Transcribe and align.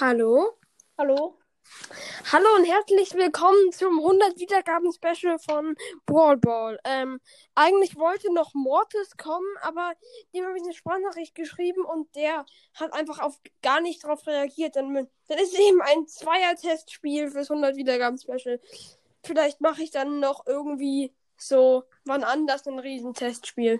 Hallo. 0.00 0.58
Hallo. 0.98 1.38
Hallo 2.32 2.48
und 2.56 2.64
herzlich 2.64 3.14
willkommen 3.14 3.70
zum 3.70 4.00
100 4.00 4.40
Wiedergaben 4.40 4.92
Special 4.92 5.38
von 5.38 5.76
Brawl 6.04 6.36
Ball. 6.36 6.80
Ähm, 6.82 7.20
eigentlich 7.54 7.94
wollte 7.96 8.32
noch 8.34 8.54
Mortis 8.54 9.16
kommen, 9.16 9.46
aber 9.62 9.92
dem 10.34 10.46
habe 10.46 10.56
ich 10.56 10.64
eine 10.64 10.72
Sprachnachricht 10.72 11.36
geschrieben 11.36 11.84
und 11.84 12.12
der 12.16 12.44
hat 12.74 12.92
einfach 12.92 13.20
auf 13.20 13.38
gar 13.62 13.80
nicht 13.80 14.02
drauf 14.02 14.26
reagiert. 14.26 14.74
Dann, 14.74 14.94
dann 15.28 15.38
ist 15.38 15.56
eben 15.56 15.80
ein 15.80 16.08
Zweier-Testspiel 16.08 17.30
fürs 17.30 17.52
100 17.52 17.76
Wiedergaben 17.76 18.18
Special. 18.18 18.60
Vielleicht 19.22 19.60
mache 19.60 19.84
ich 19.84 19.92
dann 19.92 20.18
noch 20.18 20.44
irgendwie 20.44 21.14
so 21.36 21.84
wann 22.04 22.24
anders 22.24 22.66
ein 22.66 22.80
Riesentestspiel. 22.80 23.78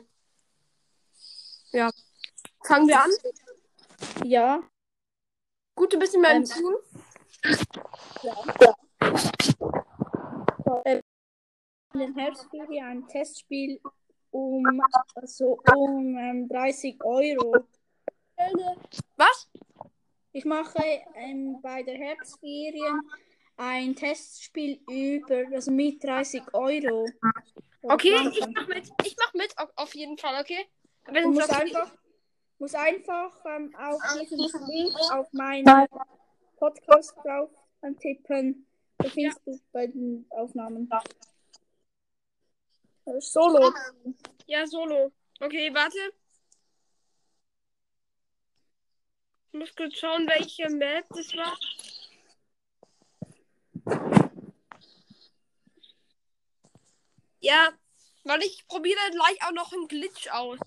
Ja. 1.72 1.90
Fangen 2.62 2.86
wir 2.86 3.02
an? 3.02 3.10
Ja. 4.22 4.62
Gut, 5.74 5.92
du 5.92 5.98
bist 5.98 6.14
in 6.14 6.20
meinem 6.20 6.42
Ähm, 6.42 6.44
Team. 6.44 6.76
Ja. 8.22 8.74
Äh, 10.84 11.00
in 11.92 12.00
den 12.00 12.14
Herbstferien 12.14 12.84
ein 12.84 13.08
Testspiel 13.08 13.80
um, 14.30 14.64
also 15.14 15.58
um 15.76 16.16
ähm, 16.16 16.48
30 16.48 17.02
Euro. 17.04 17.66
Was? 19.16 19.48
Ich 20.32 20.44
mache 20.44 20.82
ähm, 21.14 21.60
bei 21.62 21.82
der 21.82 21.96
Herbstferien 21.96 23.00
ein 23.56 23.94
Testspiel 23.94 24.80
über, 24.88 25.44
also 25.52 25.70
mit 25.70 26.02
30 26.02 26.42
Euro. 26.52 27.06
Okay, 27.82 28.14
ich 28.28 28.40
20. 28.40 28.54
mach 28.54 28.66
mit. 28.66 28.92
Ich 29.04 29.16
mach 29.18 29.34
mit, 29.34 29.58
auf, 29.58 29.70
auf 29.76 29.94
jeden 29.94 30.18
Fall, 30.18 30.40
okay? 30.40 30.66
Musst 31.24 31.42
es 31.42 31.50
einfach, 31.50 31.92
musst 32.64 32.76
einfach 32.76 33.30
ähm, 33.44 33.74
auf 33.76 34.00
diesen 34.30 34.66
Link 34.68 34.94
auf 35.12 35.30
meinen 35.34 35.86
Podcast 36.56 37.14
drauf 37.22 37.50
tippen. 38.00 38.66
Da 38.96 39.10
findest 39.10 39.46
du 39.46 39.60
bei 39.70 39.86
den 39.86 40.24
Aufnahmen. 40.30 40.88
Äh, 43.04 43.20
Solo. 43.20 43.70
Ja, 44.46 44.66
Solo. 44.66 45.12
Okay, 45.40 45.74
warte. 45.74 45.98
Ich 49.52 49.58
muss 49.58 49.76
kurz 49.76 49.98
schauen, 49.98 50.26
welche 50.26 50.70
Map 50.70 51.04
das 51.10 51.36
war. 51.36 51.58
Ja, 57.40 57.74
weil 58.22 58.42
ich 58.42 58.66
probiere 58.66 59.10
gleich 59.10 59.46
auch 59.46 59.52
noch 59.52 59.70
einen 59.74 59.86
Glitch 59.86 60.30
aus. 60.30 60.58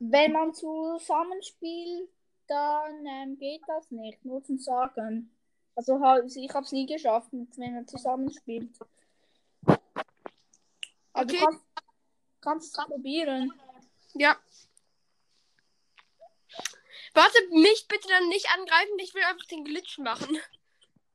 Wenn 0.00 0.32
man 0.32 0.54
zusammenspielt, 0.54 2.08
dann 2.48 3.06
ähm, 3.06 3.38
geht 3.38 3.62
das 3.66 3.90
nicht, 3.90 4.24
nur 4.24 4.42
zum 4.42 4.58
Sagen. 4.58 5.30
Also 5.76 6.00
ich 6.34 6.52
habe 6.52 6.64
es 6.64 6.72
nie 6.72 6.86
geschafft, 6.86 7.28
wenn 7.32 7.74
man 7.74 7.86
zusammenspielt. 7.86 8.70
Aber 9.66 9.80
Okay. 11.12 11.38
du 11.38 11.44
kannst, 11.44 11.64
kannst 12.40 12.78
es 12.78 12.84
probieren. 12.86 13.52
Ja. 14.14 14.36
Warte, 17.12 17.38
mich 17.50 17.86
bitte 17.88 18.08
dann 18.08 18.28
nicht 18.28 18.50
angreifen. 18.52 18.98
Ich 18.98 19.14
will 19.14 19.22
einfach 19.24 19.46
den 19.46 19.64
Glitch 19.64 19.98
machen. 19.98 20.38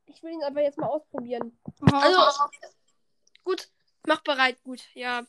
Ich 0.06 0.22
will 0.22 0.32
ihn 0.32 0.42
aber 0.44 0.62
jetzt 0.62 0.78
mal 0.78 0.88
ausprobieren. 0.88 1.58
Also, 1.92 2.20
gut. 3.44 3.68
Mach 4.06 4.22
bereit, 4.22 4.62
gut. 4.62 4.82
Ja. 4.94 5.26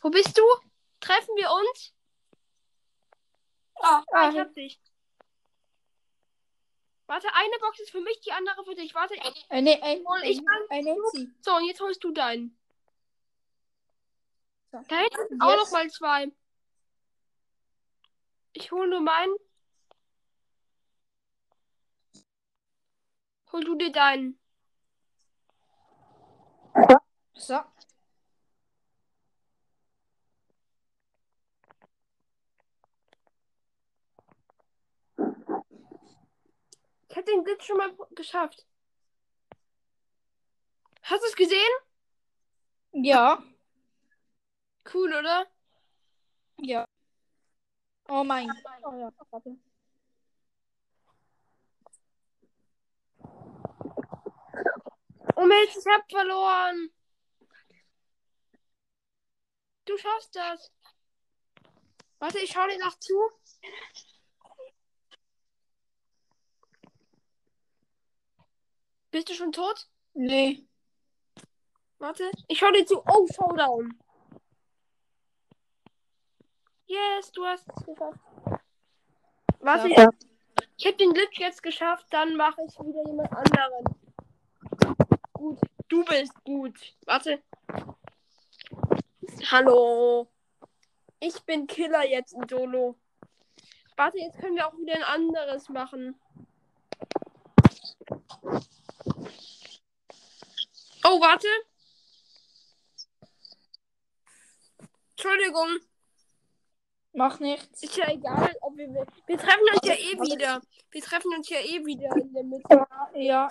Wo 0.00 0.10
bist 0.10 0.36
du? 0.36 0.42
Treffen 1.00 1.34
wir 1.36 1.50
uns? 1.50 1.94
Ah, 3.76 4.02
Ah, 4.12 4.30
ich 4.30 4.38
hab 4.38 4.52
dich. 4.52 4.78
Warte, 7.06 7.28
eine 7.34 7.58
Box 7.60 7.80
ist 7.80 7.90
für 7.90 8.00
mich, 8.00 8.20
die 8.20 8.30
andere 8.32 8.62
für 8.64 8.74
dich. 8.74 8.94
Warte. 8.94 9.14
Ein, 9.48 9.66
ein, 9.66 10.04
Hol 10.06 10.20
ich 10.22 10.38
ein, 10.38 10.44
dann- 10.44 10.70
ein 10.70 10.86
Enzi. 10.86 11.28
So, 11.40 11.56
und 11.56 11.64
jetzt 11.64 11.80
holst 11.80 12.04
du 12.04 12.12
deinen. 12.12 12.56
So. 14.70 14.84
Da 14.86 14.96
hinten 14.98 15.28
sind 15.28 15.42
auch 15.42 15.56
noch 15.56 15.70
mal 15.72 15.90
zwei. 15.90 16.30
Ich 18.52 18.70
hole 18.70 18.88
nur 18.88 19.00
meinen. 19.00 19.34
Hol 23.52 23.64
du 23.64 23.74
dir 23.76 23.90
deinen. 23.90 24.38
So. 27.40 27.58
Ich 37.08 37.16
hab 37.16 37.24
den 37.24 37.44
Glitch 37.44 37.66
schon 37.66 37.78
mal 37.78 37.96
geschafft. 38.10 38.66
Hast 41.02 41.22
du 41.22 41.26
es 41.28 41.34
gesehen? 41.34 41.58
Ja. 42.92 43.42
Cool, 44.92 45.14
oder? 45.14 45.46
Ja. 46.58 46.84
Oh 48.08 48.22
mein 48.22 48.48
Gott. 48.48 48.56
Oh 48.84 48.96
ja, 48.98 49.10
warte. 49.30 49.56
Oh 55.36 55.46
Mist, 55.46 55.78
ich 55.78 55.86
hab 55.86 56.10
verloren. 56.10 56.90
Du 59.90 59.98
schaffst 59.98 60.36
das. 60.36 60.72
Warte, 62.20 62.38
ich 62.38 62.52
schau 62.52 62.64
dir 62.68 62.78
noch 62.78 62.96
zu. 63.00 63.12
Bist 69.10 69.28
du 69.28 69.34
schon 69.34 69.50
tot? 69.50 69.88
Nee. 70.14 70.64
Warte, 71.98 72.30
ich 72.46 72.56
schau 72.56 72.70
dir 72.70 72.86
zu. 72.86 73.02
Oh, 73.04 73.26
Showdown. 73.34 73.98
Yes, 76.86 77.32
du 77.32 77.44
hast 77.44 77.66
es 77.68 77.84
geschafft. 77.84 78.20
Warte, 79.58 79.88
Ja. 79.88 80.08
ich 80.76 80.86
habe 80.86 80.96
den 80.98 81.12
Glitch 81.12 81.40
jetzt 81.40 81.64
geschafft, 81.64 82.06
dann 82.10 82.36
mache 82.36 82.62
ich 82.64 82.78
wieder 82.78 83.02
jemand 83.08 83.32
anderen. 83.32 83.84
Gut, 85.32 85.58
du 85.88 86.04
bist 86.04 86.44
gut. 86.44 86.78
Warte. 87.06 87.42
Hallo. 89.50 90.28
Ich 91.18 91.40
bin 91.44 91.66
Killer 91.66 92.06
jetzt 92.06 92.32
in 92.32 92.48
Solo. 92.48 92.96
Warte, 93.96 94.18
jetzt 94.18 94.38
können 94.38 94.56
wir 94.56 94.66
auch 94.66 94.76
wieder 94.78 94.94
ein 94.94 95.02
anderes 95.02 95.68
machen. 95.68 96.18
Oh, 101.04 101.20
warte. 101.20 101.48
Entschuldigung. 105.10 105.80
Mach 107.12 107.40
nichts. 107.40 107.82
Ist 107.82 107.96
ja 107.96 108.08
egal, 108.08 108.54
ob 108.60 108.76
wir. 108.76 108.88
Wir 109.26 109.38
treffen 109.38 109.68
uns 109.72 109.80
ja 109.84 109.94
eh 109.94 110.18
wieder. 110.20 110.60
Wir 110.90 111.02
treffen 111.02 111.34
uns 111.34 111.48
ja 111.48 111.58
eh 111.58 111.84
wieder 111.84 112.16
in 112.16 112.32
der 112.32 112.44
Mitte. 112.44 112.86
Ja. 113.14 113.48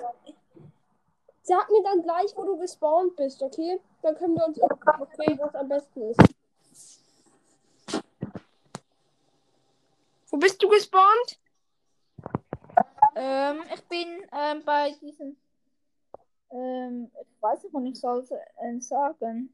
Sag 1.42 1.70
mir 1.70 1.84
dann 1.84 2.02
gleich, 2.02 2.36
wo 2.36 2.44
du 2.46 2.58
gespawnt 2.58 3.16
bist, 3.16 3.42
okay? 3.42 3.80
Dann 4.02 4.16
können 4.16 4.36
wir 4.36 4.46
uns 4.46 4.60
okay, 4.62 5.38
was 5.40 5.56
am 5.56 5.68
besten 5.68 6.02
ist. 6.04 6.36
Wo 10.30 10.38
bist 10.38 10.62
du 10.62 10.70
gespawnt? 10.70 11.40
Ähm, 13.16 13.64
ich 13.74 13.84
bin 13.88 14.08
ähm, 14.32 14.64
bei 14.64 14.92
diesen. 15.02 15.38
Ähm, 16.52 17.12
ich 17.22 17.42
weiß 17.42 17.64
nicht, 17.64 17.74
was 17.74 17.84
ich 17.84 18.00
soll 18.00 18.28
äh, 18.58 18.80
sagen. 18.80 19.54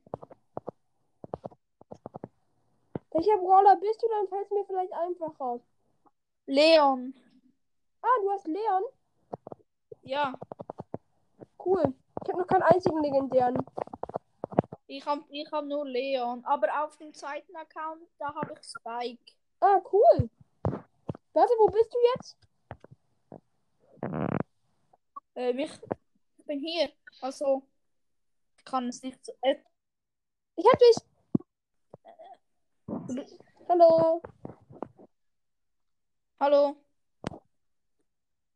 Welcher 3.12 3.38
Brawler 3.38 3.78
bist 3.78 4.04
du? 4.04 4.08
Dann 4.10 4.28
fällt 4.28 4.46
es 4.46 4.52
mir 4.52 4.66
vielleicht 4.66 4.94
einfacher. 4.94 5.60
Leon. 6.48 7.14
Ah, 8.02 8.22
du 8.22 8.32
hast 8.32 8.48
Leon. 8.48 8.84
Ja. 10.04 10.34
Cool. 11.64 11.96
Ich 12.24 12.30
habe 12.30 12.42
noch 12.42 12.48
keinen 12.48 12.64
einzigen 12.64 13.02
legendären. 13.02 13.66
Ich 14.88 15.06
habe 15.06 15.24
ich 15.30 15.52
hab 15.52 15.66
nur 15.66 15.86
Leon. 15.88 16.44
Aber 16.46 16.84
auf 16.84 16.96
dem 16.98 17.14
zweiten 17.14 17.56
Account, 17.56 18.04
da 18.20 18.34
habe 18.36 18.54
ich 18.54 18.66
Spike. 18.68 19.34
Ah, 19.60 19.82
cool. 19.92 20.30
Warte, 21.34 21.54
wo 21.58 21.68
bist 21.68 21.94
du 21.94 21.98
jetzt? 22.16 22.38
Ähm, 25.36 25.60
ich, 25.60 25.72
bin 26.46 26.60
hier. 26.60 26.92
Also, 27.22 27.64
ich 28.58 28.64
kann 28.66 28.88
es 28.88 29.02
nicht. 29.02 29.24
so- 29.26 29.34
Äh, 29.42 29.58
Ich 30.56 30.66
hab 30.66 30.80
dich. 30.80 30.96
Hallo. 33.68 34.22
hallo. 36.40 36.76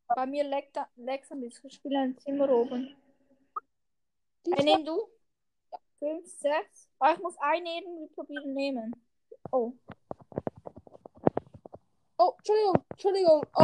Bei 0.08 0.26
mir 0.26 0.44
leckt 0.44 0.78
es 0.78 1.32
ein 1.32 1.42
bisschen. 1.42 1.68
Ich 1.68 1.74
spiele 1.76 2.00
ein 2.00 2.18
Zimmer 2.20 2.50
oben. 2.50 2.96
Die 4.46 4.52
Äh, 4.52 4.64
nimm 4.64 4.86
du. 4.86 5.10
Fünf, 6.00 6.26
sechs. 6.28 6.90
Ah, 7.00 7.14
ich 7.14 7.20
muss 7.20 7.36
einen 7.40 8.10
probieren 8.14 8.54
nehmen. 8.54 8.94
Oh. 9.52 9.74
Oh, 12.18 12.34
Entschuldigung, 12.38 12.84
Entschuldigung. 12.92 13.46
Oh, 13.56 13.64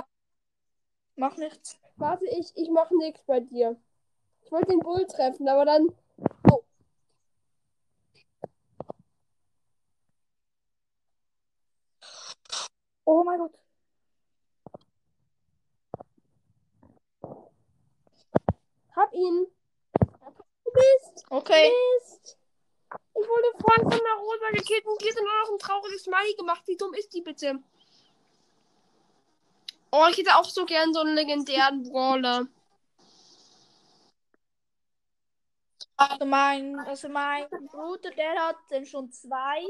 Mach 1.18 1.36
nichts. 1.38 1.78
warte, 1.98 2.26
ich, 2.28 2.52
ich 2.56 2.70
mache 2.70 2.96
nichts 2.98 3.22
bei 3.26 3.40
dir. 3.42 3.78
Ich 4.44 4.52
wollte 4.52 4.68
den 4.72 4.80
Bull 4.80 5.06
treffen, 5.08 5.48
aber 5.50 5.66
dann. 5.66 5.88
Oh, 6.52 6.62
Oh 13.06 13.24
mein 13.24 13.40
Gott. 13.40 13.54
hab 18.96 19.14
ihn. 19.14 19.48
Mist, 20.74 21.26
Okay. 21.30 21.72
Mist. 22.00 22.15
Ich 23.18 23.28
wurde 23.28 23.58
vorhin 23.60 23.90
von 23.90 24.00
der 24.04 24.18
Rosa 24.20 24.50
gekillt 24.52 24.86
und 24.86 25.02
die 25.02 25.10
hat 25.10 25.16
nur 25.16 25.26
noch 25.26 25.52
ein 25.54 25.60
trauriges 25.60 26.04
Smiley 26.04 26.36
gemacht. 26.36 26.64
Wie 26.66 26.76
dumm 26.76 26.94
ist 26.94 27.14
die 27.14 27.22
bitte? 27.22 27.60
Oh, 29.92 30.06
ich 30.12 30.18
hätte 30.18 30.36
auch 30.36 30.44
so 30.46 30.66
gern 30.66 30.94
so 30.94 31.00
einen 31.00 31.16
legendären 31.16 31.84
Brawler. 31.84 32.48
Also 35.98 36.26
mein, 36.26 36.78
also 36.80 37.08
mein 37.08 37.48
Bruder, 37.72 38.12
der 38.12 38.36
hat 38.48 38.58
dann 38.70 38.86
schon 38.86 39.10
zwei. 39.14 39.64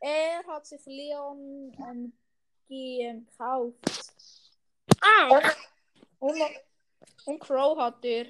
Er 0.00 0.44
hat 0.46 0.66
sich 0.66 0.84
Leon 0.84 1.72
ähm, 1.78 2.12
gekauft. 2.68 4.12
Ah, 5.00 5.40
Und, 6.18 6.40
und 7.24 7.38
Crow 7.38 7.78
hat 7.78 8.04
er. 8.04 8.26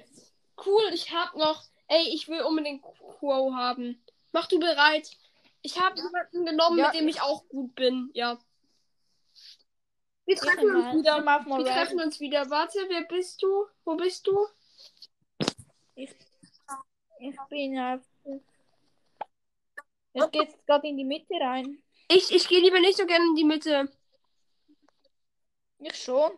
cool. 0.65 0.89
Ich 0.93 1.11
hab 1.11 1.35
noch. 1.35 1.63
Ey, 1.87 2.07
ich 2.13 2.29
will 2.29 2.41
unbedingt 2.41 2.83
Crow 3.19 3.53
haben. 3.53 4.01
Mach 4.35 4.47
du 4.47 4.59
bereit. 4.59 5.09
Ich 5.61 5.79
habe 5.79 5.95
jemanden 5.95 6.45
genommen, 6.45 6.77
Ja, 6.77 6.87
mit 6.87 6.99
dem 6.99 7.07
ich 7.07 7.21
auch 7.21 7.47
gut 7.47 7.73
bin. 7.73 8.09
Ja. 8.13 8.37
Wir 10.25 10.35
treffen 10.35 10.73
mal. 10.73 10.89
uns 10.89 10.97
wieder. 10.97 11.23
Wir 11.23 11.25
rein. 11.25 11.63
treffen 11.63 12.01
uns 12.01 12.19
wieder. 12.19 12.49
Warte, 12.49 12.79
wer 12.89 13.03
bist 13.05 13.41
du? 13.41 13.65
Wo 13.85 13.95
bist 13.95 14.27
du? 14.27 14.45
Ich, 15.95 16.13
ich 17.19 17.37
bin 17.47 17.79
auf. 17.79 18.01
Jetzt 20.11 20.31
geht's 20.33 20.65
gerade 20.65 20.85
in 20.89 20.97
die 20.97 21.05
Mitte 21.05 21.33
rein. 21.39 21.81
Ich, 22.09 22.29
ich 22.29 22.45
gehe 22.49 22.59
lieber 22.59 22.81
nicht 22.81 22.97
so 22.97 23.05
gerne 23.05 23.23
in 23.23 23.35
die 23.35 23.45
Mitte. 23.45 23.89
Ich 25.79 25.95
schon. 25.95 26.37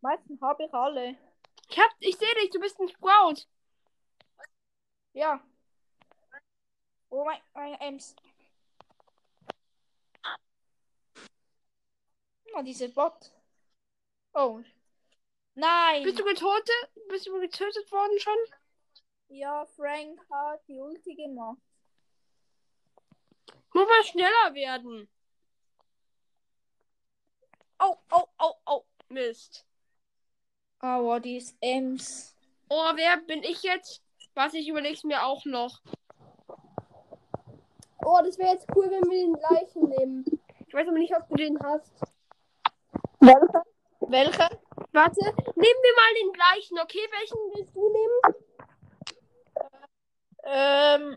Meistens 0.00 0.40
habe 0.40 0.64
ich 0.64 0.72
alle. 0.72 1.18
Ich 1.68 1.78
hab, 1.78 1.90
ich 2.00 2.16
sehe 2.16 2.34
dich, 2.40 2.48
du 2.48 2.58
bist 2.58 2.80
ein 2.80 2.88
Sprout. 2.88 3.44
Ja. 5.12 5.44
Oh 7.10 7.24
mein, 7.24 7.40
mein 7.54 7.74
Ems. 7.80 8.14
Oh, 12.54 12.62
dieser 12.62 12.88
Bot. 12.88 13.32
Oh. 14.34 14.60
Nein. 15.54 16.02
Bist 16.02 16.18
du 16.18 16.24
getötet? 16.24 16.90
Bist 17.08 17.26
du 17.26 17.40
getötet 17.40 17.90
worden 17.90 18.18
schon? 18.18 18.36
Ja, 19.28 19.66
Frank 19.76 20.20
hat 20.30 20.66
die 20.68 20.78
Ulti 20.78 21.14
gemacht. 21.14 21.58
Muss 23.72 23.88
mal 23.88 24.04
schneller 24.04 24.54
werden. 24.54 25.08
Oh, 27.78 27.96
oh, 28.10 28.26
oh, 28.38 28.54
oh. 28.66 28.84
Mist. 29.08 29.64
Aua, 30.80 31.20
die 31.20 31.36
ist 31.36 31.56
Ems. 31.60 32.34
Oh, 32.68 32.92
wer 32.94 33.18
bin 33.18 33.42
ich 33.42 33.62
jetzt? 33.62 34.02
Warte, 34.34 34.58
ich 34.58 34.68
überleg's 34.68 35.04
mir 35.04 35.24
auch 35.24 35.44
noch. 35.44 35.80
Oh, 38.04 38.20
das 38.24 38.38
wäre 38.38 38.52
jetzt 38.52 38.66
cool, 38.74 38.90
wenn 38.90 39.10
wir 39.10 39.24
den 39.24 39.34
gleichen 39.34 39.88
nehmen. 39.88 40.24
Ich 40.66 40.74
weiß 40.74 40.88
aber 40.88 40.98
nicht, 40.98 41.14
ob 41.16 41.28
du 41.28 41.36
den 41.36 41.58
hast. 41.62 41.92
Welcher? 43.20 44.50
Warte, 44.92 45.20
nehmen 45.20 45.82
wir 45.82 45.94
mal 45.96 46.14
den 46.20 46.32
gleichen, 46.32 46.78
okay? 46.78 47.06
Welchen 47.10 47.38
willst 47.54 47.74
du 47.74 47.88
nehmen? 47.90 48.20
Ähm. 50.44 51.16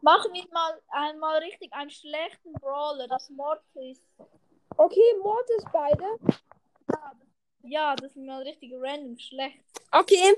Machen 0.00 0.32
wir 0.32 0.44
mal 0.52 0.80
einmal 0.88 1.38
richtig 1.38 1.72
einen 1.72 1.90
schlechten 1.90 2.52
Brawler, 2.54 3.06
das 3.08 3.30
Mortis. 3.30 4.00
Okay, 4.76 5.14
Mortis 5.22 5.64
beide. 5.72 6.04
Ja, 7.62 7.94
das 7.94 8.16
ist 8.16 8.16
mal 8.16 8.42
richtig 8.42 8.72
random 8.74 9.16
schlecht. 9.18 9.60
Okay. 9.92 10.34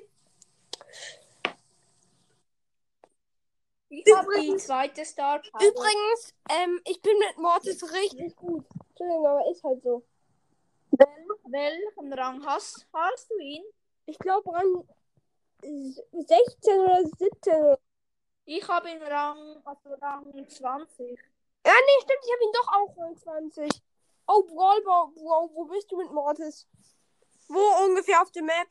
Ich 4.04 4.14
habe 4.14 4.26
die 4.34 4.46
Übrigens- 4.46 4.66
zweite 4.66 5.04
Star 5.04 5.40
Power. 5.40 5.60
Übrigens, 5.62 6.34
ähm, 6.50 6.80
ich 6.86 7.00
bin 7.02 7.18
mit 7.18 7.38
Mortis 7.38 7.82
richtig 7.92 8.34
gut. 8.36 8.64
Entschuldigung, 8.90 9.26
aber 9.26 9.50
ist 9.50 9.62
halt 9.62 9.82
so. 9.82 10.02
Welchen 11.46 12.12
Rang 12.12 12.44
hast, 12.46 12.86
hast 12.92 13.30
du 13.30 13.38
ihn? 13.38 13.64
Ich 14.06 14.18
glaube 14.18 14.50
Rang 14.52 14.88
16 15.62 16.80
oder 16.80 17.02
17. 17.18 17.76
Ich 18.46 18.66
habe 18.68 18.90
ihn 18.90 19.02
Rang, 19.02 19.62
also 19.64 19.94
Rang 20.00 20.48
20. 20.48 21.18
Ja, 21.66 21.72
nee, 21.72 22.02
stimmt, 22.02 22.24
ich 22.24 22.32
habe 22.32 22.44
ihn 22.44 22.52
doch 22.52 22.68
auch 22.72 22.96
Rang 22.98 23.16
20. 23.16 23.70
Oh, 24.26 24.42
Brawl 24.42 24.80
wow, 24.84 25.50
wo 25.54 25.64
bist 25.66 25.90
du 25.92 25.96
mit 25.98 26.10
Mortis? 26.10 26.66
Wo 27.48 27.84
ungefähr 27.86 28.22
auf 28.22 28.30
der 28.30 28.42
Map? 28.42 28.68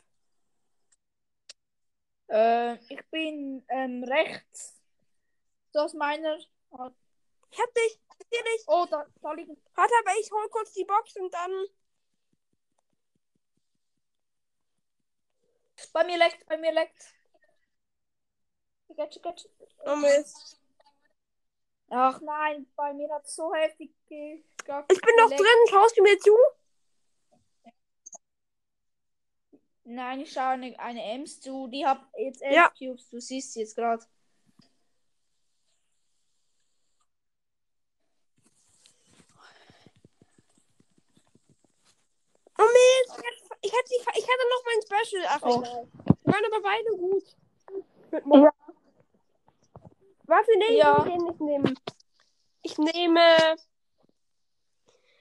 Äh, 2.27 2.75
ich 2.93 3.05
bin 3.11 3.63
ähm, 3.69 4.03
rechts. 4.03 4.82
So 5.73 5.79
aus 5.79 5.93
meiner. 5.95 6.37
Ich 6.37 7.59
hab 7.59 7.73
dich, 7.73 7.99
ich 8.19 8.27
seh 8.29 8.43
dich. 8.43 8.63
Oh, 8.67 8.85
da, 8.89 9.05
da 9.21 9.31
liegen. 9.33 9.57
Warte, 9.73 9.93
aber 10.01 10.17
ich 10.19 10.31
hol 10.31 10.47
kurz 10.49 10.71
die 10.73 10.85
Box 10.85 11.15
und 11.17 11.33
dann. 11.33 11.51
Bei 15.91 16.03
mir 16.03 16.17
leckt, 16.17 16.45
bei 16.45 16.57
mir 16.57 16.71
leckt. 16.71 17.13
Getsch, 18.95 19.21
getsch. 19.21 19.45
Oh 19.85 19.95
Mist. 19.95 20.59
Ach 21.89 22.21
nein, 22.21 22.71
bei 22.75 22.93
mir 22.93 23.11
hat 23.13 23.25
es 23.25 23.35
so 23.35 23.53
heftig 23.53 23.91
ge 24.07 24.43
Ich 24.89 25.01
bin 25.01 25.15
noch 25.17 25.29
drin, 25.29 25.67
schaust 25.69 25.97
du 25.97 26.03
mir 26.03 26.17
zu? 26.19 26.35
Nein, 29.85 30.21
ich 30.21 30.31
schaue 30.31 30.53
eine, 30.53 30.79
eine 30.79 31.03
Ems 31.03 31.41
zu. 31.41 31.67
Die 31.67 31.85
hat 31.85 31.99
jetzt 32.17 32.41
elf 32.41 32.55
Ja. 32.55 32.69
Cubes. 32.69 33.09
Du 33.09 33.19
siehst 33.19 33.53
sie 33.53 33.61
jetzt 33.61 33.75
gerade. 33.75 34.03
Oh 42.63 42.67
Mist. 42.67 43.23
Ich 43.61 43.71
hatte, 43.73 43.89
ich 43.95 44.05
hatte, 44.07 44.19
ich 44.19 44.27
hatte 44.27 44.49
noch 44.49 44.63
mein 44.65 44.81
Special. 44.81 45.25
Ach, 45.27 45.41
Oh. 45.43 45.61
egal. 45.61 45.87
Waren 46.23 46.45
aber 46.45 46.61
beide 46.61 46.89
gut. 46.97 47.23
Mit 48.11 48.25
Mortis. 48.25 48.59
Warte, 50.25 50.51
nee, 50.57 50.77
Ja. 50.77 51.05
ich 51.05 51.15
nicht 51.21 51.41
nehmen. 51.41 51.79
Ich 52.61 52.77
nehme. 52.77 53.55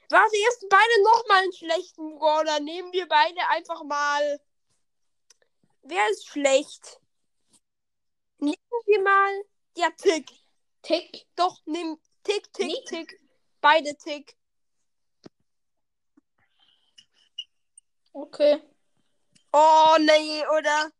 Warte, 0.09 0.37
jetzt 0.37 0.65
beide 0.69 1.03
nochmal 1.03 1.43
einen 1.43 1.53
schlechten 1.53 2.17
Brawler. 2.17 2.59
Nehmen 2.59 2.93
wir 2.93 3.07
beide 3.07 3.47
einfach 3.49 3.83
mal. 3.83 4.39
Wer 5.81 6.09
ist 6.09 6.27
schlecht? 6.27 6.99
Nehmen 8.37 8.55
wir 8.85 9.01
mal. 9.01 9.43
Ja, 9.75 9.89
Tick. 9.91 10.29
Tick. 10.83 11.25
Doch, 11.35 11.59
nimm 11.65 11.99
Tick, 12.23 12.51
Tick, 12.53 12.67
Nicht? 12.67 12.87
Tick. 12.87 13.19
Beide 13.59 13.95
Tick. 13.97 14.35
Okay. 18.13 18.61
Oh, 19.51 19.97
nee, 19.99 20.43
oder? 20.57 20.91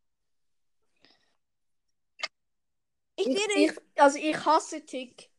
Ich 3.16 3.28
Ich, 3.28 3.48
ich, 3.56 3.72
also 3.96 4.18
ich 4.18 4.46
hasse 4.46 4.86
Tick. 4.86 5.30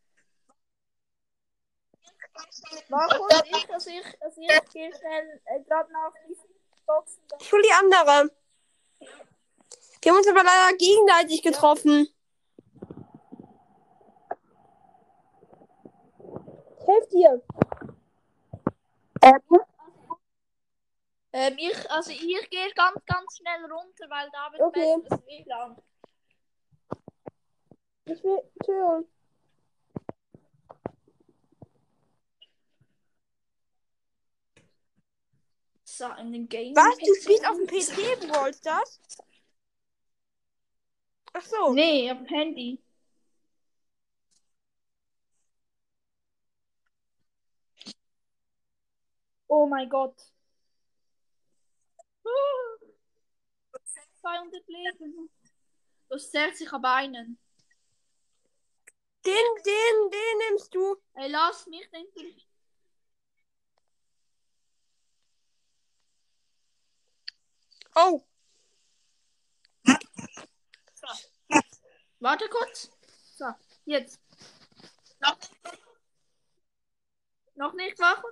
Warum 2.89 3.29
ich, 3.45 3.73
also 3.73 3.91
ich, 3.91 4.23
also 4.23 4.41
ich 4.41 4.73
gehe 4.73 4.93
schnell 4.95 5.41
äh, 5.47 5.63
gerade 5.65 5.93
nach 5.93 6.13
Boxen. 6.87 7.23
Ich 7.41 7.53
hol 7.53 7.63
die 7.63 7.73
andere. 7.73 8.31
Wir 10.03 10.13
haben 10.13 10.19
uns 10.19 10.29
aber 10.29 10.43
leider 10.45 10.77
gegenseitig 10.77 11.43
getroffen. 11.43 12.09
Ich 16.79 16.87
helfe 16.87 17.09
dir. 17.11 17.43
Ähm, 19.23 19.64
ich, 21.35 21.91
also 21.91 22.11
ich 22.13 22.51
gehe 22.51 22.71
ganz, 22.75 23.05
ganz 23.07 23.37
schnell 23.37 23.65
runter, 23.65 24.09
weil 24.09 24.31
da 24.31 24.53
wird 24.53 24.63
Okay. 24.63 24.97
besseres 25.03 25.27
WLAN. 25.27 25.77
Ich 28.07 28.23
will. 28.23 28.41
Entschuldigung. 28.55 29.09
So, 35.83 36.11
in 36.13 36.33
dem 36.33 36.49
Game. 36.49 36.75
Was? 36.77 36.99
Du 36.99 37.15
spielst 37.15 37.49
auf 37.49 37.57
dem 37.57 37.67
PC, 37.67 38.29
Brawl 38.29 38.53
Stars? 38.55 39.01
Ach 41.33 41.43
so. 41.43 41.73
Nee, 41.73 42.11
auf 42.11 42.19
dem 42.19 42.27
Handy. 42.27 42.81
Oh 49.49 49.67
mein 49.67 49.89
Gott. 49.89 50.34
Uh, 52.35 53.79
200 54.21 54.69
Leben. 54.69 55.31
Das 56.09 56.31
zerrt 56.31 56.57
sich 56.57 56.73
aber 56.73 56.95
einen. 56.95 57.39
Den, 59.25 59.35
den, 59.65 60.11
den 60.11 60.39
nimmst 60.49 60.75
du. 60.75 60.97
Ey, 61.15 61.31
lass 61.31 61.67
mich 61.67 61.89
endlich. 61.93 62.47
Oh, 67.97 68.25
Warte 72.25 72.49
kurz. 72.49 72.91
So, 73.37 73.45
jetzt. 73.85 74.19
Noch, 75.21 75.37
noch 77.55 77.75
nicht 77.75 77.99
wachen? 77.99 78.31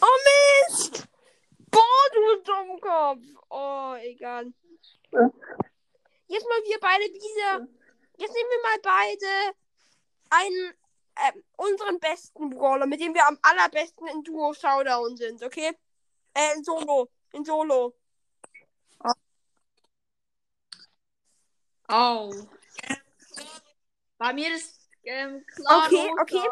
Oh 0.00 0.18
Mist! 0.68 1.08
Boah, 1.70 2.06
du 2.12 2.42
Dummkopf. 2.42 3.22
Oh, 3.48 3.94
egal. 4.00 4.52
Jetzt 6.26 6.48
mal 6.48 6.62
wir 6.64 6.80
beide 6.80 7.04
diese. 7.10 7.68
Jetzt 8.16 8.34
nehmen 8.34 8.50
wir 8.50 8.62
mal 8.62 8.78
beide 8.82 9.56
einen, 10.30 10.74
ähm, 11.16 11.44
unseren 11.56 11.98
besten 11.98 12.50
Brawler, 12.50 12.86
mit 12.86 13.00
dem 13.00 13.14
wir 13.14 13.26
am 13.26 13.38
allerbesten 13.42 14.06
in 14.08 14.22
Duo 14.22 14.52
Showdown 14.52 15.16
sind, 15.16 15.42
okay? 15.42 15.76
Äh, 16.34 16.54
in 16.56 16.64
Solo. 16.64 17.08
In 17.32 17.44
Solo. 17.44 17.94
Oh. 21.88 22.32
Bei 24.16 24.32
mir 24.32 24.54
ist 24.54 24.88
ähm, 25.02 25.44
klar. 25.46 25.86
Okay, 25.86 26.10
okay. 26.20 26.48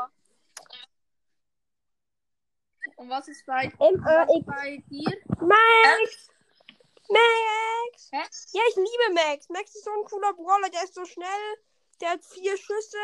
Und 2.97 3.09
was 3.09 3.29
ist 3.29 3.45
bei, 3.47 3.65
M 3.65 4.05
was 4.05 4.29
ist 4.37 4.47
bei 4.47 4.83
dir? 4.89 5.17
Max! 5.41 6.31
Max! 7.09 8.09
Hä? 8.13 8.23
Ja, 8.53 8.63
ich 8.69 8.77
liebe 8.77 9.15
Max. 9.15 9.49
Max 9.49 9.75
ist 9.75 9.85
so 9.85 9.91
ein 9.91 10.05
cooler 10.05 10.33
Brawler, 10.35 10.69
der 10.71 10.85
ist 10.85 10.95
so 10.95 11.05
schnell. 11.05 11.57
Der 12.01 12.11
hat 12.11 12.25
vier 12.25 12.57
Schüsse. 12.57 12.99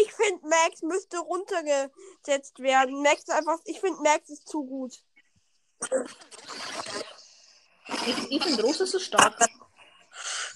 Ich 0.00 0.12
finde, 0.12 0.46
Max 0.46 0.82
müsste 0.82 1.18
runtergesetzt 1.18 2.60
werden. 2.60 3.02
Max 3.02 3.22
ist 3.22 3.30
einfach. 3.30 3.58
Ich 3.64 3.80
finde, 3.80 4.00
Max 4.02 4.30
ist 4.30 4.48
zu 4.48 4.64
gut. 4.64 4.94
Ich, 8.06 8.30
ich 8.30 8.42
finde 8.42 8.62
Rosa 8.62 8.86
so 8.86 8.98
stark. 8.98 9.36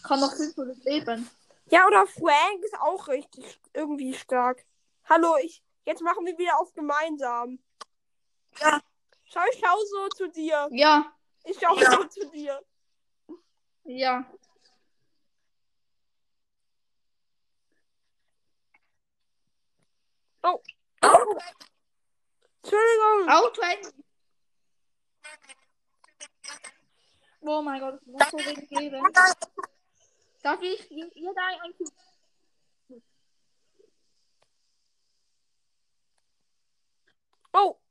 Kann 0.04 0.20
noch 0.20 0.34
500 0.36 0.84
Leben. 0.84 1.30
Ja, 1.70 1.86
oder 1.86 2.06
Frank 2.06 2.62
ist 2.62 2.78
auch 2.78 3.08
richtig 3.08 3.60
irgendwie 3.72 4.14
stark. 4.14 4.64
Hallo, 5.08 5.36
ich. 5.42 5.62
Jetzt 5.86 6.02
machen 6.02 6.24
wir 6.24 6.38
wieder 6.38 6.60
auf 6.60 6.72
gemeinsam. 6.74 7.58
Ja. 8.60 8.80
Schau, 9.24 9.40
ich 9.52 9.58
schau 9.60 9.76
so 9.84 10.08
zu 10.10 10.28
dir. 10.30 10.68
Ja, 10.70 11.12
Ich 11.44 11.58
schau 11.60 11.74
so 11.74 12.04
zu 12.04 12.30
dir. 12.30 12.60
ja. 13.84 14.24
Oh. 20.42 20.60
Entschuldigung. 22.62 23.28
Auto. 23.28 23.62
Oh 27.46 27.60
mein 27.62 27.80
Gott, 27.80 28.00
ich 28.00 28.06
muss 28.06 28.30
so 28.30 28.38
wenig 28.38 28.68
geben. 28.68 29.02
Darf 30.42 30.62
ich 30.62 30.88
jeder 30.90 31.42
ein 31.44 31.60
ein 31.60 31.74
Cube? 31.76 31.92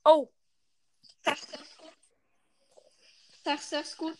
Oh, 0.05 0.29
oh. 1.25 1.34
Sechs, 3.44 3.70
sechs, 3.70 3.98
gut. 3.98 4.18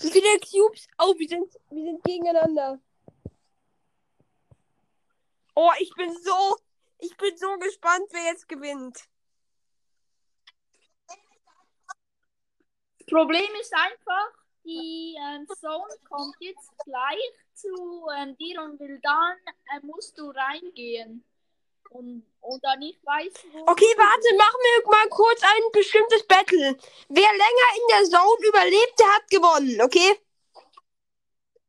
Wie 0.00 0.10
viele 0.10 0.38
Cubes? 0.40 0.86
Oh, 0.98 1.14
wir 1.18 1.28
sind, 1.28 1.52
wir 1.70 1.84
sind 1.84 2.04
gegeneinander. 2.04 2.80
Oh, 5.54 5.70
ich 5.78 5.92
bin 5.94 6.16
so, 6.22 6.56
ich 6.98 7.14
bin 7.16 7.36
so 7.36 7.58
gespannt, 7.58 8.06
wer 8.10 8.24
jetzt 8.24 8.48
gewinnt. 8.48 8.98
Problem 13.06 13.54
ist 13.60 13.74
einfach, 13.74 14.39
die 14.64 15.16
ähm, 15.18 15.46
Zone 15.48 15.94
kommt 16.08 16.34
jetzt 16.40 16.70
gleich 16.84 17.32
zu 17.54 18.06
ähm, 18.16 18.36
dir 18.36 18.62
und 18.62 18.78
will 18.80 18.98
dann 19.02 19.36
äh, 19.74 19.84
musst 19.84 20.18
du 20.18 20.30
reingehen. 20.30 21.24
Und, 21.90 22.24
und 22.40 22.64
dann 22.64 22.80
ich 22.82 23.00
weiß, 23.04 23.32
wo. 23.52 23.58
Okay, 23.66 23.92
warte, 23.96 24.36
machen 24.36 24.60
wir 24.62 24.90
mal 24.90 25.08
kurz 25.08 25.42
ein 25.42 25.72
bestimmtes 25.72 26.24
Battle. 26.26 26.76
Wer 27.08 27.32
länger 27.32 27.68
in 27.74 27.88
der 27.90 28.04
Zone 28.04 28.46
überlebt, 28.48 28.94
der 28.98 29.08
hat 29.14 29.28
gewonnen, 29.28 29.80
okay? 29.82 30.16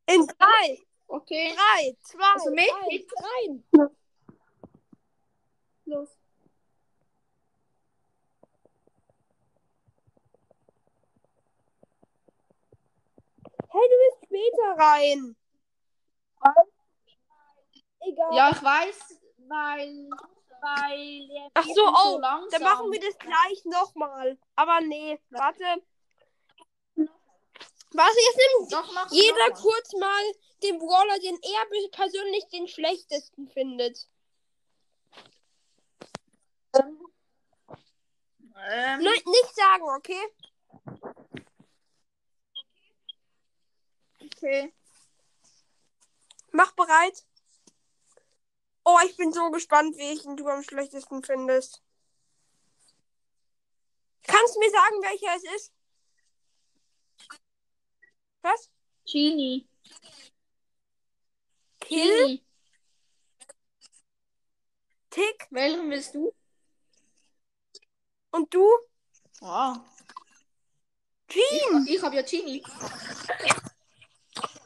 In 0.05 0.27
drei, 0.27 0.77
Okay, 1.13 1.53
drei, 1.53 1.97
zwei, 2.03 2.33
Also 2.35 2.51
mich? 2.51 2.71
eins, 2.73 3.11
rein. 3.19 3.63
los. 5.85 6.07
Hey, 13.73 13.87
du 13.87 13.95
bist 14.09 14.25
später 14.25 14.83
rein. 14.83 15.35
Egal. 18.01 18.35
Ja, 18.35 18.49
ich 18.51 18.63
weiß, 18.63 19.19
weil. 19.47 20.09
Weil. 20.61 21.27
der 21.27 21.51
Ach 21.53 21.65
so, 21.65 21.87
oh, 21.87 22.17
langsam. 22.19 22.49
Dann 22.51 22.63
machen 22.63 22.91
wir 22.91 22.99
das 22.99 23.17
gleich 23.17 23.63
nochmal. 23.65 24.37
Aber 24.55 24.81
nee, 24.81 25.19
warte. 25.29 25.63
Warte, 27.93 28.17
jetzt 28.17 28.37
nimmt 28.37 28.73
Doch, 28.73 29.11
jeder 29.11 29.49
noch 29.49 29.61
kurz 29.61 29.93
mal 29.93 30.23
den 30.63 30.77
Brawler, 30.77 31.19
den 31.19 31.39
er 31.41 31.89
persönlich 31.91 32.47
den 32.47 32.67
schlechtesten 32.67 33.47
findet. 33.49 34.07
Ähm, 36.73 37.11
Ne, 38.99 39.09
nicht 39.09 39.55
sagen, 39.55 39.83
okay? 39.97 40.21
Okay. 44.41 44.73
Mach 46.51 46.71
bereit. 46.73 47.25
Oh, 48.83 48.97
ich 49.05 49.15
bin 49.15 49.31
so 49.31 49.51
gespannt, 49.51 49.95
welchen 49.97 50.35
du 50.35 50.47
am 50.47 50.63
schlechtesten 50.63 51.23
findest. 51.23 51.81
Kannst 54.23 54.55
du 54.55 54.59
mir 54.59 54.71
sagen, 54.71 54.95
welcher 55.01 55.35
es 55.35 55.55
ist? 55.55 55.73
Was? 58.41 58.69
Genie. 59.05 59.67
Kill? 61.79 62.25
Genie. 62.25 62.45
Tick? 65.11 65.47
Welchen 65.51 65.89
willst 65.89 66.15
du? 66.15 66.33
Und 68.31 68.53
du? 68.53 68.67
Ah. 69.41 69.83
Jean? 71.27 71.85
Ich, 71.85 71.95
ich 71.95 72.01
habe 72.01 72.15
ja 72.15 72.21
Genie. 72.23 72.63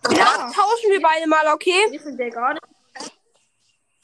Danach 0.09 0.53
tauschen 0.53 0.91
wir 0.91 1.01
beide 1.01 1.27
mal, 1.27 1.47
okay? 1.53 1.99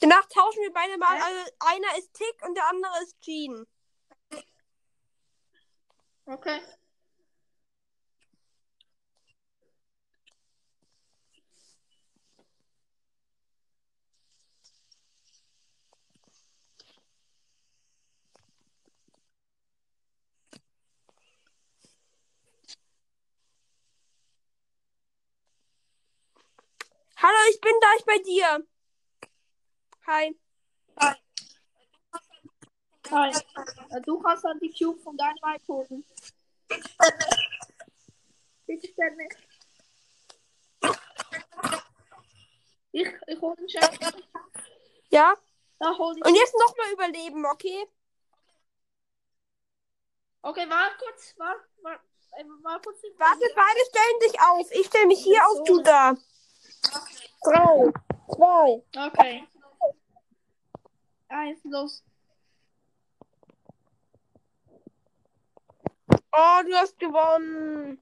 Danach 0.00 0.26
tauschen 0.26 0.62
wir 0.62 0.72
beide 0.72 0.98
mal. 0.98 1.14
Also 1.14 1.50
einer 1.60 1.98
ist 1.98 2.12
Tick 2.14 2.34
und 2.46 2.54
der 2.56 2.68
andere 2.68 2.92
ist 3.02 3.20
Jean. 3.20 3.66
Okay. 6.26 6.60
Hallo, 27.22 27.38
ich 27.50 27.60
bin 27.60 27.72
gleich 27.78 28.04
bei 28.04 28.18
dir. 28.18 28.66
Hi. 30.08 30.36
Hi. 33.10 33.30
Äh, 33.30 34.00
Du 34.00 34.18
kannst 34.18 34.44
dann 34.44 34.58
die 34.58 34.72
Cube 34.76 35.00
von 35.00 35.16
deinem 35.16 35.38
Mike 35.40 35.64
holen. 35.68 36.04
Bitte 38.66 38.88
stell 38.92 39.14
mich. 39.14 39.32
Ich, 42.90 43.08
ich 43.28 43.40
hole 43.40 43.54
den 43.56 43.68
Chef. 43.68 43.88
Ja? 45.10 45.36
Da 45.78 45.96
hol 45.96 46.16
ich. 46.16 46.24
Und 46.24 46.34
jetzt 46.34 46.56
nochmal 46.58 46.92
überleben, 46.92 47.46
okay? 47.46 47.86
Okay, 50.42 50.68
warte 50.68 50.96
kurz. 50.98 51.34
Warte, 51.36 51.68
warte, 51.82 52.02
äh, 52.32 52.44
warte. 52.62 52.90
Warte, 53.16 53.52
beide 53.54 53.80
stellen 53.90 54.20
sich 54.22 54.40
auf. 54.40 54.72
Ich 54.72 54.86
stelle 54.88 55.06
mich 55.06 55.22
hier 55.22 55.40
so. 55.52 55.60
auf, 55.60 55.64
du 55.68 55.82
da. 55.82 56.16
Drei, 57.42 57.92
zwei. 58.28 58.82
Okay. 58.96 59.48
Eins, 61.28 61.60
los. 61.64 62.04
Oh, 66.34 66.62
du 66.64 66.74
hast 66.74 66.98
gewonnen. 66.98 68.00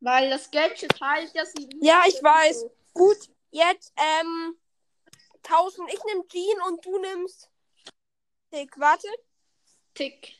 Weil 0.00 0.30
das 0.30 0.50
Gadget 0.50 1.00
heilt 1.00 1.32
ja 1.34 1.44
sie. 1.44 1.68
Ja, 1.80 2.02
ich 2.06 2.22
weiß. 2.22 2.66
Gut, 2.94 3.16
jetzt, 3.50 3.92
ähm, 3.96 4.56
tauschen. 5.42 5.86
Ich 5.88 6.02
nehme 6.04 6.26
Jean 6.28 6.62
und 6.66 6.84
du 6.84 6.98
nimmst 6.98 7.50
Dick. 8.52 8.78
Warte. 8.78 9.08
Tick. 9.94 10.37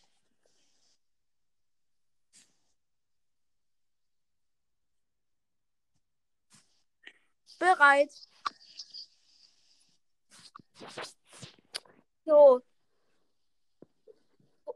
Bereit. 7.59 8.11
So. 12.25 12.62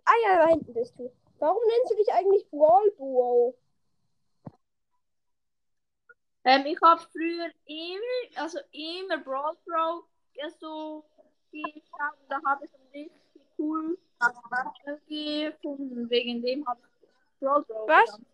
Ah 0.04 0.14
ja, 0.24 0.38
da 0.38 0.48
hinten 0.48 0.74
bist 0.74 0.98
du. 0.98 1.12
Warum 1.38 1.62
nennst 1.66 1.92
du 1.92 1.96
dich 1.96 2.12
eigentlich 2.12 2.48
Brawl 2.50 2.90
Bro? 2.96 3.56
Ähm, 6.44 6.66
ich 6.66 6.80
habe 6.82 7.00
früher 7.12 7.50
immer, 7.66 8.42
also 8.42 8.58
immer 8.72 9.18
Brawl 9.18 9.56
Bro 9.64 10.04
so 10.58 11.04
geschaut. 11.52 12.18
Da 12.28 12.40
habe 12.46 12.64
ich 12.64 12.72
ein 12.74 12.88
richtig 12.92 13.42
cool 13.58 13.98
gefunden. 15.08 16.10
Wegen 16.10 16.42
dem 16.42 16.66
habe 16.66 16.80
ich 16.80 17.08
Brawl 17.40 17.62
Bro 17.64 17.86
Was? 17.86 18.06
genannt. 18.06 18.31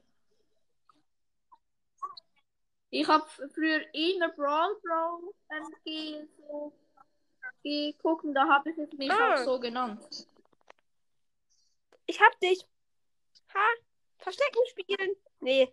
Ich 2.90 3.07
habe 3.07 3.26
früher 3.54 3.83
immer 3.95 4.28
Brawl 4.30 4.76
ge 5.85 6.26
so 6.38 6.73
geguckt 7.62 8.25
und 8.25 8.35
da 8.35 8.49
habe 8.49 8.71
ich 8.71 8.78
es 8.78 8.92
mich 8.95 9.11
Ah. 9.11 9.35
auch 9.35 9.45
so 9.45 9.61
genannt. 9.61 10.26
Ich 12.07 12.21
hab 12.21 12.38
dich. 12.40 12.66
Ha? 13.54 13.66
Verstecken 14.18 14.61
spielen? 14.71 15.16
Nee. 15.40 15.73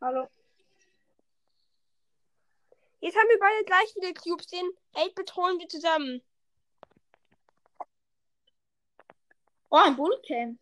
Hallo. 0.00 0.28
Jetzt 3.00 3.16
haben 3.16 3.28
wir 3.28 3.38
beide 3.38 3.64
gleich 3.64 3.92
viele 3.92 4.14
Cubes. 4.14 4.46
Den 4.46 4.70
8-Bit 4.94 5.34
holen 5.36 5.58
wir 5.58 5.68
zusammen. 5.68 6.22
Oh, 9.70 9.76
ein 9.76 9.96
Bullcamp. 9.96 10.58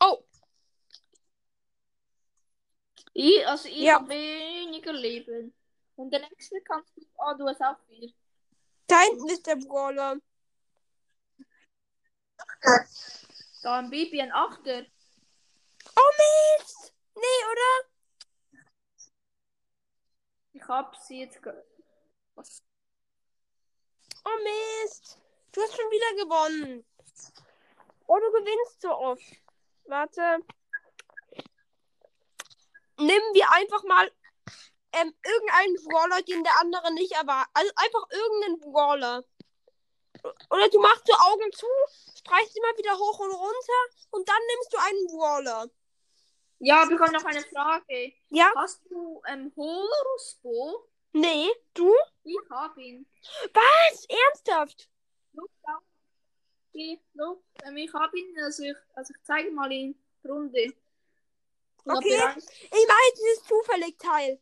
Oh, 0.00 0.22
Ich, 3.22 3.46
also 3.46 3.68
ich 3.68 3.76
Ja. 3.80 3.96
habe 3.96 4.08
weniger 4.08 4.94
Leben. 4.94 5.54
Und 5.96 6.10
der 6.10 6.20
nächste 6.20 6.58
kannst 6.62 6.96
du. 6.96 7.02
Oh, 7.18 7.34
du 7.36 7.46
hast 7.46 7.60
auch 7.60 7.76
viel. 7.86 8.14
da 8.86 9.00
hinten 9.02 9.28
ist 9.28 9.46
der 9.46 9.56
Brawler. 9.56 10.16
Da 13.62 13.78
ein 13.78 13.90
Baby, 13.90 14.22
ein 14.22 14.32
Achter. 14.32 14.86
Oh 15.96 16.10
Mist! 16.20 16.94
Nee, 17.14 17.40
oder? 17.52 17.90
Ich 20.54 20.62
hab 20.66 20.96
sie 20.96 21.20
jetzt. 21.20 21.38
Was? 22.34 22.62
Oh 24.24 24.38
Mist! 24.42 25.20
Du 25.52 25.60
hast 25.60 25.76
schon 25.76 25.90
wieder 25.90 26.24
gewonnen. 26.24 26.86
Oh, 28.06 28.18
du 28.18 28.32
gewinnst 28.32 28.80
so 28.80 28.90
oft. 28.96 29.22
Warte. 29.84 30.38
Nehmen 33.00 33.34
wir 33.34 33.50
einfach 33.52 33.82
mal 33.84 34.10
ähm, 34.92 35.14
irgendeinen 35.24 35.76
Brawler, 35.84 36.22
den 36.22 36.44
der 36.44 36.60
andere 36.60 36.92
nicht 36.94 37.12
erwartet. 37.12 37.50
Also 37.54 37.72
einfach 37.76 38.10
irgendeinen 38.10 38.60
Brawler. 38.60 39.24
Oder 40.50 40.68
du 40.68 40.80
machst 40.80 41.06
so 41.06 41.14
Augen 41.14 41.52
zu, 41.52 41.66
streichst 42.18 42.56
immer 42.56 42.76
wieder 42.76 42.96
hoch 42.98 43.18
und 43.20 43.32
runter 43.32 43.82
und 44.10 44.28
dann 44.28 44.42
nimmst 44.48 44.72
du 44.72 44.78
einen 44.78 45.06
Brawler. 45.06 45.70
Ja, 46.58 46.86
wir 46.88 46.98
haben 46.98 47.12
noch 47.12 47.24
eine 47.24 47.40
Frage. 47.42 48.12
Ja? 48.28 48.52
Hast 48.54 48.82
du 48.90 49.22
ähm, 49.26 49.50
Horusbo? 49.56 50.90
Nee, 51.12 51.48
du? 51.72 51.94
Ich 52.22 52.36
hab 52.50 52.76
ihn. 52.76 53.06
Was? 53.54 54.04
Ernsthaft? 54.04 54.90
Look. 57.14 57.42
Ähm, 57.64 57.76
ich 57.76 57.92
hab 57.92 58.14
ihn. 58.14 58.38
Also 58.42 58.64
ich, 58.64 58.76
also 58.94 59.12
ich 59.16 59.22
zeige 59.24 59.50
mal 59.50 59.72
in 59.72 59.98
der 60.22 60.30
Runde. 60.30 60.74
Ich 61.84 61.92
Okay. 61.92 62.20
Ich 62.36 62.86
meine 62.86 63.12
dieses 63.16 63.44
zufällig 63.44 63.98
Teil. 63.98 64.38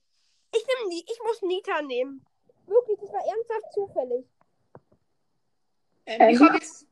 Ich 0.55 0.67
nehme 0.67 0.89
nie, 0.89 1.05
ich 1.07 1.19
muss 1.23 1.43
Nita 1.43 1.83
nehmen. 1.83 2.25
Wirklich, 2.67 2.99
das 3.01 3.13
war 3.13 3.25
ernsthaft 3.25 3.73
zufällig. 3.73 4.27
Ähm, 6.07 6.31
ich 6.31 6.41
hab 6.41 6.55
jetzt. 6.55 6.87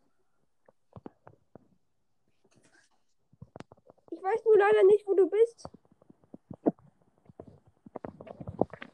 Ich 4.11 4.23
weiß 4.23 4.45
nur 4.45 4.59
leider 4.59 4.83
nicht, 4.85 5.07
wo 5.07 5.15
du 5.15 5.29
bist. 5.29 5.65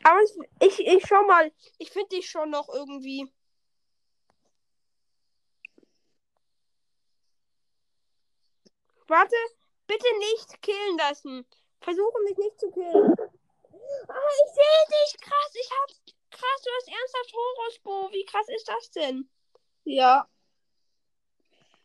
Aber 0.04 0.20
es, 0.22 0.36
ich, 0.60 0.86
ich 0.86 1.06
schau 1.06 1.22
mal. 1.24 1.52
Ich 1.78 1.90
finde 1.90 2.08
dich 2.10 2.28
schon 2.28 2.50
noch 2.50 2.68
irgendwie. 2.68 3.32
Warte, 9.06 9.36
bitte 9.86 10.06
nicht 10.18 10.62
killen 10.62 10.98
lassen. 10.98 11.46
Versuche 11.80 12.22
mich 12.24 12.36
nicht 12.38 12.60
zu 12.60 12.70
killen. 12.70 13.14
Ah, 14.08 14.30
ich 14.44 14.54
sehe 14.54 14.86
dich. 14.90 15.20
Krass, 15.20 15.54
ich 15.54 15.70
hab. 15.70 15.88
Krass, 16.30 16.62
du 16.64 16.70
hast 16.76 16.88
ernsthaft 16.88 17.32
Horusbo. 17.34 18.10
Wie 18.12 18.24
krass 18.24 18.46
ist 18.48 18.68
das 18.68 18.90
denn? 18.90 19.28
Ja. 19.84 20.28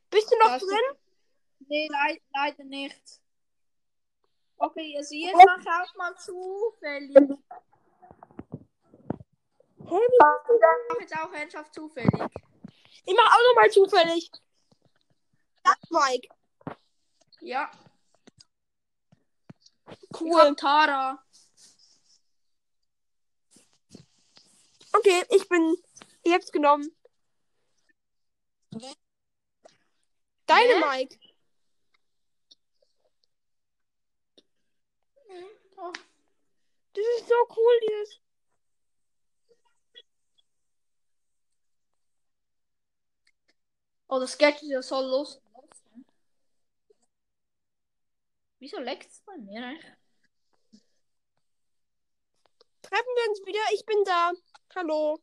Bist 0.09 0.31
du 0.31 0.37
noch 0.37 0.47
Das 0.47 0.61
ist- 0.63 0.69
drin? 0.69 0.97
Nee, 1.67 1.87
leid, 1.91 2.21
leider 2.33 2.63
nicht. 2.63 3.01
Okay, 4.57 4.95
also 4.97 5.13
jetzt 5.15 5.35
mach 5.35 5.59
ich 5.59 5.67
auch 5.67 5.95
mal 5.95 6.15
zufällig. 6.17 7.15
Ich 7.15 7.23
Hä, 9.89 9.95
wie 9.95 10.17
bist 10.19 10.49
du 10.49 10.59
da? 10.59 10.67
mach 10.89 10.99
jetzt 10.99 11.17
auch 11.17 11.31
ernsthaft 11.33 11.73
zufällig. 11.73 12.11
Ich 13.05 13.15
mach 13.15 13.33
auch 13.35 13.43
nochmal 13.49 13.69
zufällig. 13.71 14.31
Das, 15.63 15.77
Mike. 15.89 16.27
Ja. 17.41 17.69
Ich 20.09 20.21
Cool. 20.21 20.41
hab 20.41 20.57
Tara. 20.57 21.23
Okay, 24.93 25.23
ich 25.29 25.47
bin. 25.49 25.75
Ich 26.23 26.33
hab's 26.33 26.51
genommen. 26.51 26.89
Deine 30.45 30.73
Hä? 30.75 30.79
Mike. 30.79 31.19
Oh. 35.77 35.93
Das 36.93 37.05
ist 37.19 37.27
so 37.27 37.35
cool, 37.55 37.79
dieses. 37.83 38.19
Oh, 44.09 44.19
das 44.19 44.31
Sketch 44.33 44.61
ist 44.63 44.69
ja 44.69 44.81
so 44.81 44.99
los. 45.01 45.41
Wieso 48.59 48.79
leckt 48.79 49.11
es 49.11 49.21
bei 49.21 49.37
mir 49.37 49.63
eigentlich? 49.63 49.93
Treffen 52.81 53.15
wir 53.15 53.29
uns 53.29 53.45
wieder. 53.45 53.59
Ich 53.73 53.85
bin 53.85 54.03
da. 54.03 54.31
Hallo. 54.75 55.19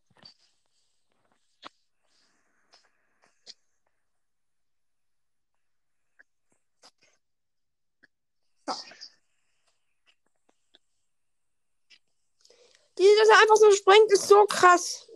Dieses, 12.97 13.18
dass 13.18 13.29
er 13.29 13.42
einfach 13.42 13.57
so 13.57 13.70
springt, 13.73 14.12
ist 14.12 14.29
so 14.29 14.47
krass. 14.47 15.09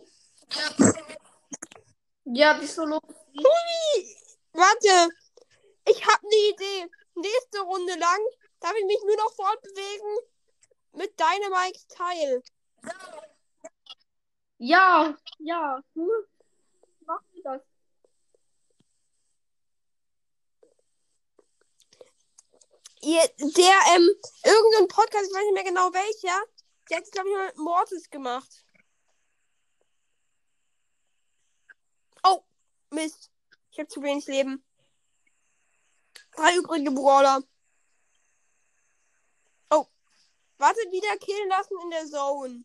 Ja, 2.25 2.59
die 2.59 2.65
ist 2.65 2.75
so 2.75 2.85
los. 2.85 3.01
Hui! 3.33 4.17
Warte. 4.51 5.13
Ich 5.85 6.05
hab 6.05 6.19
eine 6.21 6.35
Idee. 6.53 6.98
Nächste 7.19 7.59
Runde 7.61 7.95
lang 7.95 8.19
darf 8.59 8.73
ich 8.75 8.85
mich 8.85 9.01
nur 9.03 9.15
noch 9.17 9.33
fortbewegen 9.33 10.17
mit 10.93 11.19
Dynamikes 11.19 11.87
Teil. 11.87 12.43
Ja, 14.57 15.17
ja, 15.39 15.81
cool. 15.95 16.27
Machen 17.05 17.25
wir 17.33 17.43
das. 17.43 17.61
ihr, 23.01 23.21
der, 23.37 23.95
ähm, 23.95 24.09
irgendein 24.43 24.87
Podcast, 24.87 25.25
ich 25.27 25.33
weiß 25.33 25.43
nicht 25.45 25.53
mehr 25.53 25.63
genau 25.63 25.93
welcher, 25.93 26.37
der 26.89 26.97
hat, 26.97 27.11
glaube 27.11 27.29
ich, 27.29 27.35
mal 27.35 27.47
mit 27.47 27.57
Mortis 27.57 28.09
gemacht. 28.09 28.65
Oh, 32.23 32.41
Mist. 32.91 33.31
Ich 33.71 33.79
habe 33.79 33.87
zu 33.87 34.01
wenig 34.01 34.25
Leben. 34.27 34.63
Drei 36.39 36.55
übrige 36.55 36.91
Brawler. 36.91 37.43
Oh. 39.71 39.85
Warte, 40.57 40.79
wieder 40.89 41.17
killen 41.17 41.49
lassen 41.49 41.75
in 41.83 41.89
der 41.89 42.05
Zone. 42.05 42.63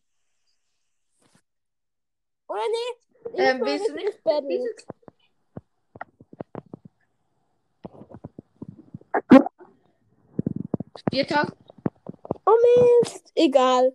Oder 2.46 2.62
nee? 2.70 3.42
Ähm, 3.42 3.60
willst 3.64 3.88
du 3.88 3.94
nicht. 3.94 4.20
Willst 4.24 4.86
Spieltag? 10.96 11.56
Oh 12.46 12.56
Mist. 13.02 13.32
Egal. 13.34 13.92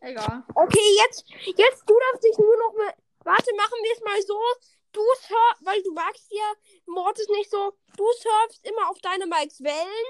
Egal. 0.00 0.44
Okay, 0.54 0.96
jetzt, 1.06 1.24
jetzt 1.56 1.88
du 1.88 1.98
darfst 1.98 2.22
dich 2.22 2.36
nur 2.36 2.58
noch 2.58 2.74
mal. 2.76 2.94
Warte, 3.24 3.54
machen 3.56 3.78
wir 3.82 3.92
es 3.94 4.02
mal 4.02 4.20
so. 4.20 4.38
Du 4.92 5.00
surfst, 5.00 5.64
weil 5.64 5.82
du 5.82 5.92
magst 5.92 6.26
ja 6.30 6.52
Mortis 6.86 7.28
nicht 7.28 7.50
so. 7.50 7.72
Du 7.96 8.04
surfst 8.12 8.66
immer 8.66 8.90
auf 8.90 8.98
deine 9.00 9.26
Mikes 9.26 9.62
Wellen 9.62 10.06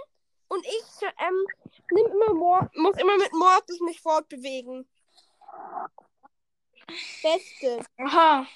und 0.49 0.65
ich 0.65 1.09
ähm, 1.19 1.47
nimm 1.91 2.07
immer 2.07 2.35
Mor 2.35 2.71
muss 2.75 2.97
immer 2.99 3.17
mit 3.19 3.33
Mortis 3.33 3.81
mich 3.81 4.01
fortbewegen. 4.01 4.89
Beste. 7.23 7.85
Aha. 7.99 8.47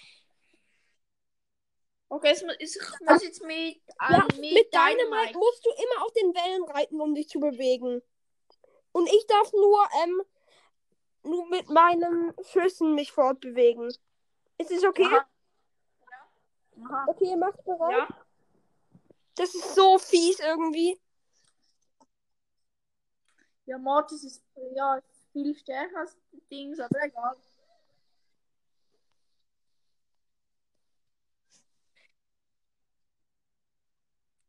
Okay, 2.09 2.31
es 2.31 2.43
muss, 2.43 2.57
ich 2.59 2.77
muss 3.01 3.23
jetzt 3.23 3.43
mit, 3.43 3.81
Ja, 4.01 4.19
ähm, 4.19 4.41
mit, 4.41 4.55
mit 4.55 4.75
deinem. 4.75 5.11
Mike 5.11 5.39
musst 5.39 5.65
du 5.67 5.71
immer 5.71 6.05
auf 6.05 6.13
den 6.13 6.35
Wellen 6.35 6.65
reiten, 6.65 7.01
um 7.01 7.15
dich 7.15 7.29
zu 7.29 7.41
bewegen. 7.41 8.03
Und 8.93 9.09
ich 9.09 9.27
darf 9.27 9.53
nur 9.53 9.89
ähm 10.05 10.23
nur 11.25 11.47
mit 11.49 11.69
meinen 11.71 12.35
Schüssen 12.53 12.95
mich 12.95 13.13
fortbewegen. 13.13 13.89
Ist 14.59 14.71
es 14.71 14.85
okay? 14.85 15.07
Aha. 15.07 15.27
Aha. 16.83 17.05
Okay, 17.09 17.37
mach's 17.37 17.63
bereit. 17.65 17.93
Ja. 17.93 18.09
Das 19.37 19.55
ist 19.55 19.75
so 19.75 19.99
fies 19.99 20.39
irgendwie. 20.41 20.99
Ja, 23.67 23.79
Mortis 23.79 24.25
ist 24.25 24.43
ja 24.75 25.01
viel 25.33 25.55
stärker 25.55 26.01
als 26.01 26.17
Dings, 26.51 26.79
aber 26.79 27.03
egal. 27.03 27.35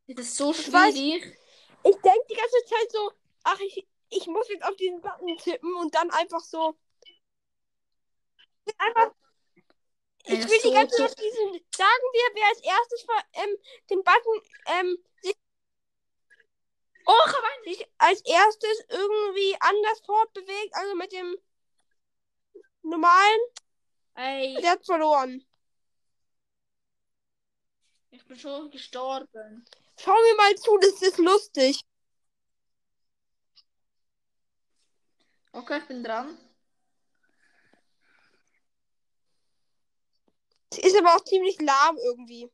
Das 0.08 0.28
ist 0.28 0.38
so 0.38 0.52
Ich 0.52 0.66
schwierig. 0.66 1.38
Ich 1.84 1.96
denke 2.02 2.26
die 2.30 2.36
ganze 2.36 2.66
Zeit 2.68 2.92
so, 2.92 3.12
ach, 3.44 3.60
ich, 3.60 3.88
ich 4.10 4.28
muss 4.28 4.48
jetzt 4.50 4.64
auf 4.64 4.76
diesen 4.76 5.02
Button 5.02 5.38
tippen 5.38 5.76
und 5.76 5.94
dann 5.96 6.10
einfach 6.12 6.42
so. 6.42 6.76
Einfach. 8.78 9.12
Ich 10.28 10.48
will 10.50 10.60
die 10.64 10.72
ganze 10.72 10.98
Zeit 10.98 11.20
diesen. 11.20 11.54
Sagen 11.76 12.06
wir, 12.14 12.30
wer 12.34 12.48
als 12.48 12.62
erstes 12.64 13.06
ähm, 13.34 13.58
den 13.90 14.04
Button 14.04 14.42
ähm, 14.68 14.98
sich, 15.22 15.36
Oh, 17.08 17.14
sich 17.66 17.88
als 18.00 18.22
erstes 18.26 18.84
irgendwie 18.90 19.56
anders 19.60 20.02
fortbewegt, 20.06 20.74
also 20.74 20.96
mit 20.96 21.12
dem 21.12 21.36
normalen, 22.82 23.40
Ey, 24.16 24.56
der 24.62 24.72
hat 24.72 24.86
verloren. 24.86 25.46
ich 28.10 28.26
bin 28.26 28.40
schon 28.40 28.72
gestorben. 28.72 29.66
Schau 30.00 30.14
mir 30.14 30.36
mal 30.36 30.56
zu, 30.56 30.78
das 30.80 31.02
ist 31.02 31.18
lustig. 31.20 31.82
Okay, 35.52 35.78
ich 35.80 35.88
bin 35.88 36.04
dran. 36.04 36.38
Ist 40.78 40.98
aber 40.98 41.16
auch 41.16 41.24
ziemlich 41.24 41.60
lahm 41.62 41.98
irgendwie. 41.98 42.50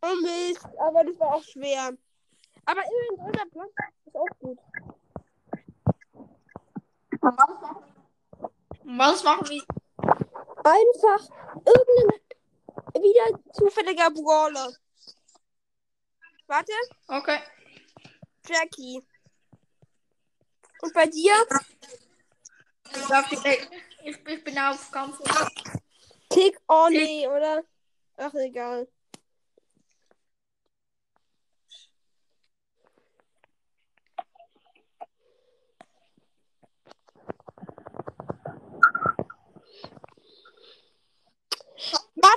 Oh 0.00 0.14
Mist, 0.22 0.64
aber 0.78 1.04
das 1.04 1.18
war 1.18 1.34
auch 1.34 1.42
schwer. 1.42 1.92
Aber 2.64 2.82
immerhin 2.82 3.32
dritter 3.32 3.46
Platz 3.50 3.72
ist 4.06 4.14
auch 4.14 4.38
gut. 4.40 4.58
Was 8.84 9.22
machen 9.24 9.48
wir? 9.48 9.62
Einfach 10.68 11.28
irgendein 11.64 12.20
wieder 13.02 13.40
zufälliger 13.54 14.10
Brawler. 14.10 14.70
Warte, 16.46 16.72
Okay. 17.06 17.38
Jackie. 18.46 19.02
Und 20.82 20.92
bei 20.92 21.06
dir? 21.06 21.32
Ich, 24.04 24.44
bin 24.44 24.58
auf 24.58 24.90
ganz. 24.90 25.16
Tick, 26.28 26.58
oh 26.68 26.88
nee, 26.90 27.26
oder? 27.26 27.64
Ach, 28.16 28.34
egal. 28.34 28.88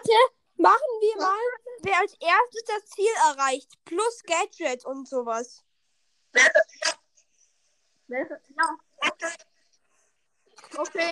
Warte, 0.02 0.34
machen 0.56 1.00
wir 1.00 1.18
mal, 1.18 1.38
wer 1.84 2.00
als 2.00 2.14
erstes 2.20 2.64
das 2.66 2.86
Ziel 2.88 3.14
erreicht. 3.30 3.70
Plus 3.86 4.24
Gadget 4.24 4.84
und 4.86 5.08
sowas. 5.08 5.64
Okay. 10.78 11.12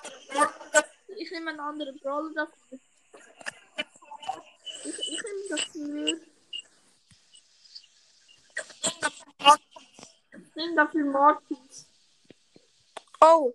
Ich 1.17 1.31
nehme 1.31 1.51
einen 1.51 1.59
anderen 1.59 1.99
Brawler 1.99 2.33
dafür. 2.33 2.79
Ich, 4.85 4.99
ich 4.99 5.23
nehme 5.23 5.49
dafür. 5.49 6.19
Ich 10.31 10.55
nehme 10.55 10.75
dafür 10.75 11.05
Mortis. 11.05 11.87
Oh. 13.21 13.53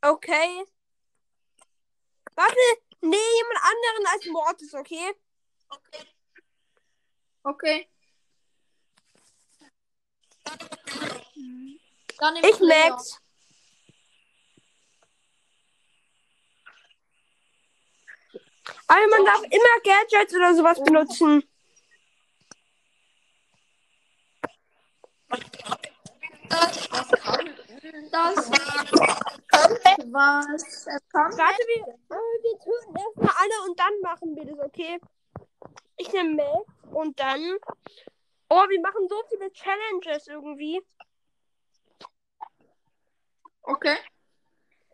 Okay. 0.00 0.64
Warte, 2.34 2.58
jemand 3.42 3.60
anderen 3.62 4.06
als 4.06 4.26
Mortis, 4.26 4.74
okay? 4.74 5.14
Okay. 7.44 7.88
Dann 12.18 12.34
nehme 12.34 12.48
Ich. 12.48 12.60
Max. 12.60 13.18
Aber 18.86 19.08
man 19.08 19.24
darf 19.24 19.42
immer 19.42 19.80
Gadgets 19.82 20.34
oder 20.34 20.54
sowas 20.54 20.82
benutzen. 20.84 21.42
Das. 28.10 28.50
Was? 29.62 30.84
Kann 31.12 31.38
Warte, 31.38 31.62
wir, 31.66 31.88
äh, 31.88 32.42
wir 32.42 32.58
töten 32.58 32.96
erstmal 32.96 33.34
alle 33.36 33.70
und 33.70 33.78
dann 33.78 34.00
machen 34.02 34.36
wir 34.36 34.44
das, 34.44 34.58
okay? 34.64 35.00
Ich 35.96 36.12
nehme 36.12 36.34
Max 36.34 36.72
und 36.92 37.18
dann. 37.18 37.58
Oh, 38.48 38.68
wir 38.68 38.80
machen 38.80 39.08
so 39.08 39.22
viele 39.30 39.52
Challenges 39.52 40.26
irgendwie. 40.26 40.82
Okay. 43.62 43.96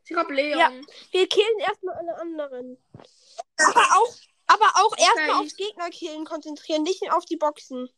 Ich 0.05 0.17
hab 0.17 0.31
Leon. 0.31 0.59
Ja. 0.59 0.71
Wir 1.11 1.29
killen 1.29 1.59
erstmal 1.61 1.95
alle 1.97 2.19
anderen. 2.19 2.79
Aber 3.57 3.81
auch, 3.97 4.15
aber 4.47 4.71
auch 4.75 4.97
erstmal 4.97 5.43
aufs 5.43 5.57
Gegnerkillen 5.57 6.25
konzentrieren, 6.25 6.83
nicht 6.83 7.11
auf 7.13 7.25
die 7.25 7.37
Boxen. 7.37 7.91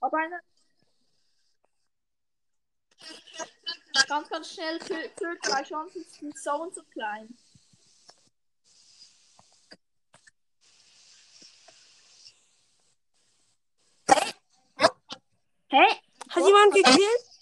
Aber 0.00 0.18
eine. 0.18 0.40
Ganz, 4.08 4.28
ganz 4.28 4.52
schnell 4.52 4.80
für, 4.80 5.10
für 5.16 5.36
drei 5.42 5.62
Chancen 5.62 6.04
die 6.20 6.34
Zone 6.34 6.72
zu 6.72 6.82
klein. 6.84 7.36
Hä? 15.68 15.86
Hat 16.28 16.44
jemand 16.44 16.74
gekillt? 16.74 17.32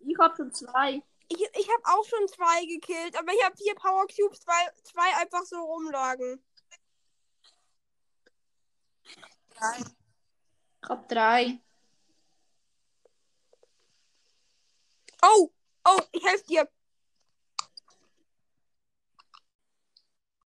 Ich 0.00 0.18
hab 0.18 0.36
schon 0.36 0.52
zwei. 0.52 1.02
Ich, 1.28 1.40
ich 1.40 1.68
habe 1.68 1.82
auch 1.84 2.04
schon 2.04 2.28
zwei 2.28 2.66
gekillt, 2.66 3.16
aber 3.16 3.32
ich 3.32 3.42
habe 3.44 3.56
vier 3.56 3.74
Power 3.74 4.06
Cubes, 4.06 4.46
weil 4.46 4.74
zwei 4.82 5.16
einfach 5.16 5.44
so 5.44 5.56
rumlagen. 5.56 6.44
Ich 10.82 10.88
hab 10.88 11.08
drei. 11.08 11.60
Oh, 15.22 15.50
oh, 15.84 16.00
ich. 16.12 16.22